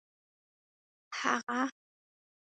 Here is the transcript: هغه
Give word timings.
هغه 1.19 1.59